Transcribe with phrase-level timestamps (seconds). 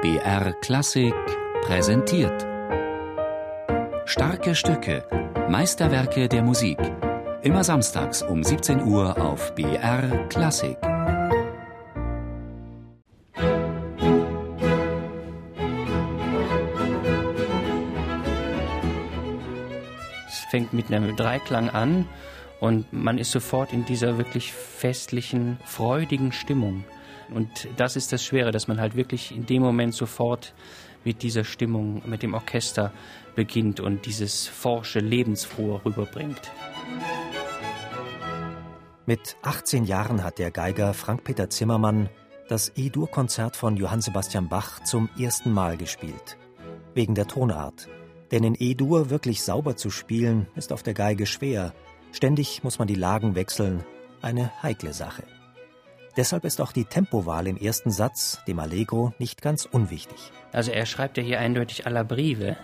[0.00, 1.12] BR Klassik
[1.62, 2.46] präsentiert.
[4.04, 5.02] Starke Stücke,
[5.48, 6.78] Meisterwerke der Musik.
[7.42, 10.76] Immer samstags um 17 Uhr auf BR Klassik.
[20.28, 22.06] Es fängt mit einem Dreiklang an
[22.60, 26.84] und man ist sofort in dieser wirklich festlichen, freudigen Stimmung.
[27.34, 30.54] Und das ist das Schwere, dass man halt wirklich in dem Moment sofort
[31.04, 32.92] mit dieser Stimmung, mit dem Orchester
[33.34, 36.50] beginnt und dieses forsche, lebensfrohe rüberbringt.
[39.06, 42.10] Mit 18 Jahren hat der Geiger Frank-Peter Zimmermann
[42.48, 46.36] das E-Dur-Konzert von Johann Sebastian Bach zum ersten Mal gespielt.
[46.94, 47.88] Wegen der Tonart.
[48.30, 51.72] Denn in E-Dur wirklich sauber zu spielen, ist auf der Geige schwer.
[52.12, 53.84] Ständig muss man die Lagen wechseln.
[54.20, 55.24] Eine heikle Sache.
[56.18, 60.32] Deshalb ist auch die Tempowahl im ersten Satz, dem Allegro, nicht ganz unwichtig.
[60.50, 62.56] Also er schreibt ja hier eindeutig alla breve.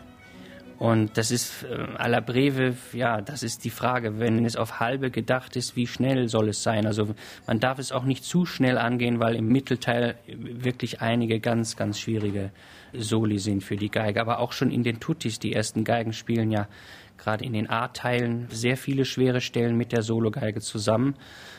[0.79, 4.19] Und das ist äh, alla breve, ja, das ist die Frage.
[4.19, 6.87] Wenn es auf halbe gedacht ist, wie schnell soll es sein?
[6.87, 7.15] Also
[7.47, 12.01] man darf es auch nicht zu schnell angehen, weil im Mittelteil wirklich einige ganz, ganz
[12.01, 12.51] schwierige
[12.93, 14.21] Soli sind für die Geige.
[14.21, 16.69] Aber auch schon in den Tutis, die ersten Geigen spielen ja
[17.17, 21.15] gerade in den A-Teilen sehr viele schwere Stellen mit der Sologeige zusammen,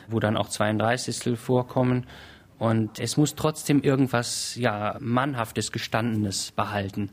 [0.10, 2.06] wo dann auch 32 vorkommen.
[2.58, 7.12] Und es muss trotzdem irgendwas, ja, Mannhaftes, Gestandenes behalten.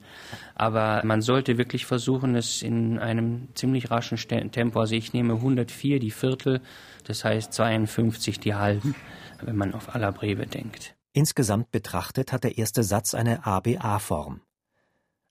[0.54, 4.18] Aber man sollte wirklich versuchen, es in einem ziemlich raschen
[4.52, 6.60] Tempo, also ich nehme 104 die Viertel,
[7.04, 8.94] das heißt 52 die Halben,
[9.42, 10.94] wenn man auf aller Breve denkt.
[11.12, 14.40] Insgesamt betrachtet hat der erste Satz eine ABA-Form.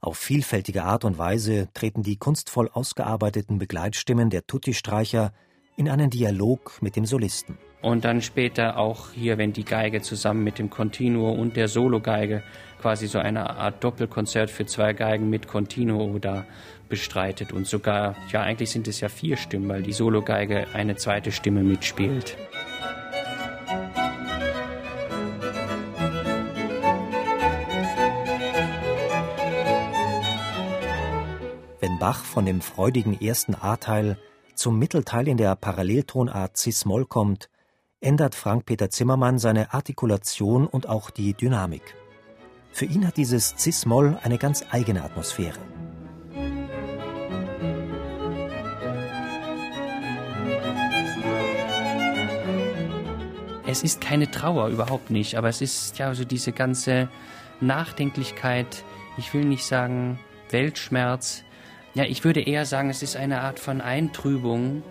[0.02, 5.32] Auf vielfältige Art und Weise treten die kunstvoll ausgearbeiteten Begleitstimmen der Tutti-Streicher
[5.78, 7.58] in einen Dialog mit dem Solisten.
[7.82, 12.44] Und dann später auch hier, wenn die Geige zusammen mit dem Continuo und der Sologeige
[12.80, 16.46] quasi so eine Art Doppelkonzert für zwei Geigen mit Continuo da
[16.90, 17.54] bestreitet.
[17.54, 21.64] Und sogar, ja, eigentlich sind es ja vier Stimmen, weil die Sologeige eine zweite Stimme
[21.64, 22.38] mitspielt.
[32.02, 34.18] Bach von dem freudigen ersten A-Teil
[34.56, 37.48] zum Mittelteil in der Paralleltonart Cis-Moll kommt,
[38.02, 41.96] ändert Frank-Peter Zimmermann seine Artikulation und auch die Dynamik.
[42.72, 45.60] Für ihn hat dieses Cis-Moll eine ganz eigene Atmosphäre.
[53.68, 57.08] Es ist keine Trauer, überhaupt nicht, aber es ist ja so diese ganze
[57.62, 58.84] Nachdenklichkeit,
[59.18, 60.20] ich will nicht sagen
[60.50, 61.44] Weltschmerz,
[61.94, 64.84] ja, ich würde eher sagen, es ist eine Art von Eintrübung,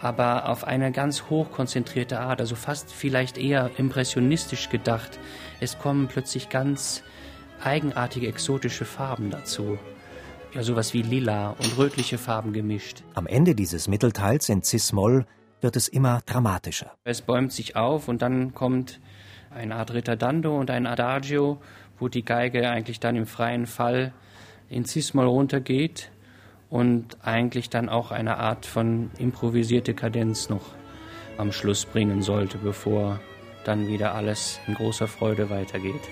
[0.00, 5.18] aber auf eine ganz hochkonzentrierte Art, also fast vielleicht eher impressionistisch gedacht.
[5.60, 7.02] Es kommen plötzlich ganz
[7.62, 9.78] eigenartige, exotische Farben dazu.
[10.54, 13.02] Ja, sowas wie lila und rötliche Farben gemischt.
[13.14, 15.26] Am Ende dieses Mittelteils in Cis-Moll
[15.60, 16.92] wird es immer dramatischer.
[17.04, 19.00] Es bäumt sich auf und dann kommt
[19.50, 21.60] eine Art Ritardando und ein Adagio,
[21.98, 24.12] wo die Geige eigentlich dann im freien Fall
[24.68, 26.10] in Cis-Moll runtergeht
[26.70, 30.74] und eigentlich dann auch eine Art von improvisierte Kadenz noch
[31.38, 33.20] am Schluss bringen sollte, bevor
[33.64, 36.02] dann wieder alles in großer Freude weitergeht.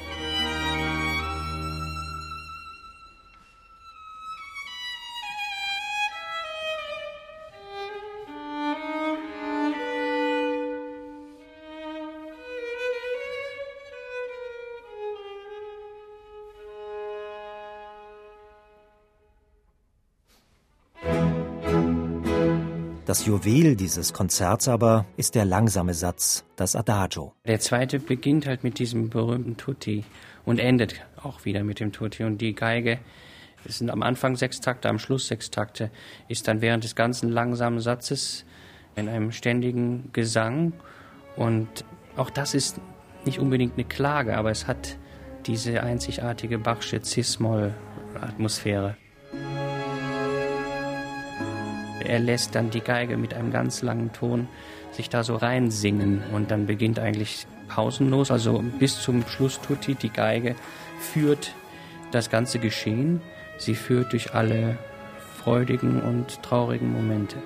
[23.06, 27.34] Das Juwel dieses Konzerts aber ist der langsame Satz, das Adagio.
[27.46, 30.04] Der zweite beginnt halt mit diesem berühmten Tutti
[30.46, 32.24] und endet auch wieder mit dem Tutti.
[32.24, 32.98] Und die Geige,
[33.66, 35.90] es sind am Anfang sechs Takte, am Schluss sechs Takte,
[36.28, 38.46] ist dann während des ganzen langsamen Satzes
[38.96, 40.72] in einem ständigen Gesang.
[41.36, 41.84] Und
[42.16, 42.80] auch das ist
[43.26, 44.96] nicht unbedingt eine Klage, aber es hat
[45.44, 48.96] diese einzigartige Bachsche Cis-Moll-Atmosphäre.
[52.04, 54.48] Er lässt dann die Geige mit einem ganz langen Ton
[54.92, 60.10] sich da so reinsingen und dann beginnt eigentlich pausenlos, also bis zum Schluss Tutti, die
[60.10, 60.54] Geige
[61.00, 61.54] führt
[62.12, 63.20] das ganze Geschehen.
[63.58, 64.78] Sie führt durch alle
[65.42, 67.36] freudigen und traurigen Momente.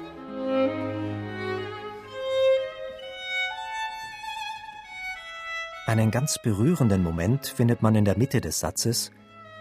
[5.86, 9.10] Einen ganz berührenden Moment findet man in der Mitte des Satzes,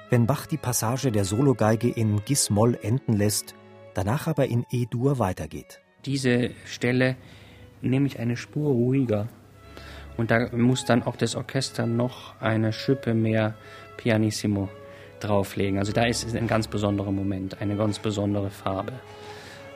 [0.10, 3.56] wenn Bach die Passage der Sologeige in Gis-Moll enden lässt
[3.98, 5.82] danach aber in E-Dur weitergeht.
[6.06, 7.16] Diese Stelle
[7.82, 9.28] nehme ich eine Spur ruhiger
[10.18, 13.56] Und da muss dann auch das Orchester noch eine Schippe mehr
[13.98, 14.70] Pianissimo
[15.20, 15.80] drauflegen.
[15.80, 18.94] Also da ist ein ganz besonderer Moment, eine ganz besondere Farbe,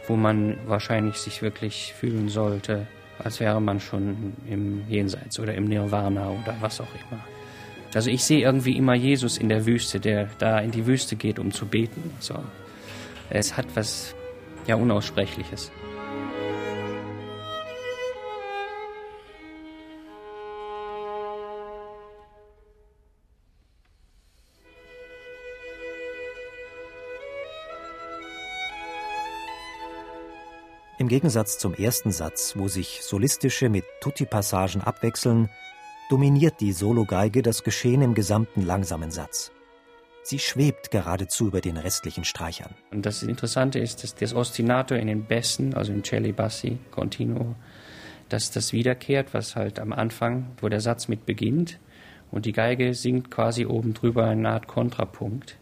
[0.08, 2.88] wo man wahrscheinlich sich wirklich fühlen sollte,
[3.24, 7.24] als wäre man schon im Jenseits oder im Nirvana oder was auch immer.
[7.94, 11.38] Also ich sehe irgendwie immer Jesus in der Wüste, der da in die Wüste geht,
[11.38, 12.12] um zu beten.
[12.20, 12.36] So.
[13.34, 14.14] Es hat was
[14.68, 15.72] ja unaussprechliches.
[30.98, 35.50] Im Gegensatz zum ersten Satz, wo sich solistische mit Tutti-Passagen abwechseln,
[36.10, 39.52] dominiert die Sologeige das Geschehen im gesamten langsamen Satz.
[40.24, 42.76] Sie schwebt geradezu über den restlichen Streichern.
[42.92, 47.56] Und das Interessante ist, dass das Ostinato in den Bässen, also in Celli Bassi, Continuo,
[48.30, 51.80] dass das wiederkehrt, was halt am Anfang, wo der Satz mit beginnt.
[52.30, 55.58] Und die Geige singt quasi oben drüber eine Art Kontrapunkt.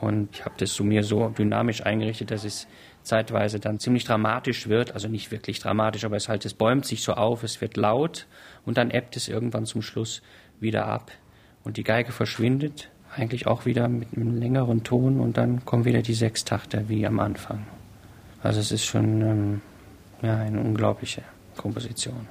[0.00, 2.66] Und ich habe das zu mir so dynamisch eingerichtet, dass es
[3.02, 7.02] zeitweise dann ziemlich dramatisch wird, also nicht wirklich dramatisch, aber es halt, es bäumt sich
[7.02, 8.26] so auf, es wird laut
[8.64, 10.22] und dann ebbt es irgendwann zum Schluss
[10.60, 11.10] wieder ab.
[11.64, 16.02] Und die Geige verschwindet eigentlich auch wieder mit einem längeren Ton und dann kommen wieder
[16.02, 17.66] die Sechstachter wie am Anfang.
[18.42, 19.60] Also es ist schon ähm,
[20.22, 21.22] ja, eine unglaubliche
[21.56, 22.28] Komposition.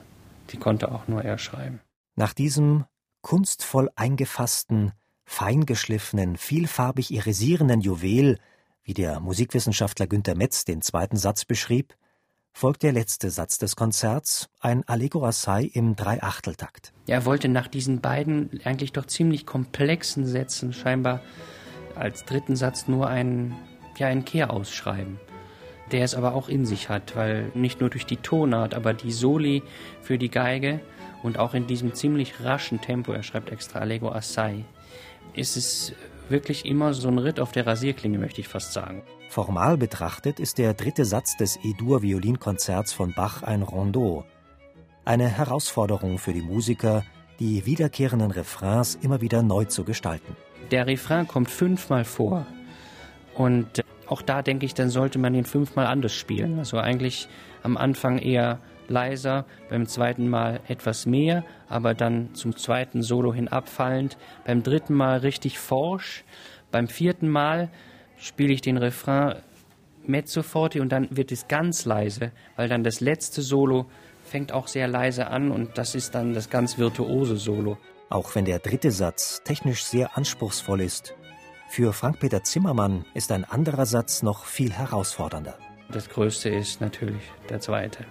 [0.50, 1.80] Die konnte auch nur er schreiben.
[2.16, 2.86] Nach diesem
[3.22, 4.92] kunstvoll eingefassten,
[5.25, 8.38] feingeschliffenen, vielfarbig irisierenden Juwel
[8.84, 11.95] wie der Musikwissenschaftler Günter Metz den zweiten Satz beschrieb,
[12.53, 16.94] folgt der letzte Satz des Konzerts, ein Allegro assai im Dreiachteltakt.
[17.07, 21.21] Er wollte nach diesen beiden eigentlich doch ziemlich komplexen Sätzen scheinbar
[21.95, 23.56] als dritten Satz nur einen,
[23.98, 25.19] ja, einen Kehr ausschreiben,
[25.92, 29.12] der es aber auch in sich hat, weil nicht nur durch die Tonart, aber die
[29.12, 29.63] Soli
[30.01, 30.80] für die Geige
[31.24, 34.65] und auch in diesem ziemlich raschen Tempo, er schreibt extra Allegro assai,
[35.33, 35.94] ist es
[36.31, 39.04] wirklich immer so ein Ritt auf der Rasierklinge, möchte ich fast sagen.
[39.30, 44.25] Formal betrachtet ist der dritte Satz des E-Dur-Violinkonzerts von Bach ein Rondeau.
[45.06, 47.04] Eine Herausforderung für die Musiker,
[47.39, 50.36] die wiederkehrenden Refrains immer wieder neu zu gestalten.
[50.69, 52.45] Der Refrain kommt fünfmal vor.
[53.36, 56.60] Und auch da denke ich, dann sollte man ihn fünfmal anders spielen.
[56.60, 57.30] Also eigentlich
[57.63, 58.60] am Anfang eher
[58.90, 64.96] leiser, beim zweiten Mal etwas mehr, aber dann zum zweiten Solo hin abfallend, beim dritten
[64.96, 66.25] Mal richtig forsch,
[66.72, 67.69] beim vierten Mal
[68.18, 69.36] spiele ich den Refrain
[70.06, 73.86] mezzo forte und dann wird es ganz leise, weil dann das letzte Solo
[74.25, 77.78] fängt auch sehr leise an und das ist dann das ganz virtuose Solo.
[78.10, 81.16] Auch wenn der dritte Satz technisch sehr anspruchsvoll ist,
[81.72, 85.58] für Frank-Peter Zimmermann ist ein anderer Satz noch viel herausfordernder.
[85.90, 88.06] Das Größte ist natürlich der zweite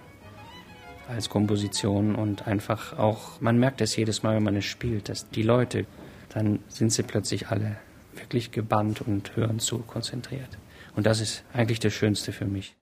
[1.09, 5.29] als Komposition und einfach auch, man merkt es jedes Mal, wenn man es spielt, dass
[5.29, 5.85] die Leute,
[6.31, 7.77] dann sind sie plötzlich alle
[8.15, 10.57] wirklich gebannt und hören zu, konzentriert.
[10.97, 12.77] Und das ist eigentlich das Schönste für mich.